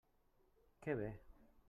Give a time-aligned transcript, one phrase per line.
[0.81, 1.13] Que bé!